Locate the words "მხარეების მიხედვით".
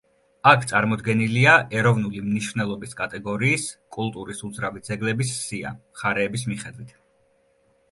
5.79-6.99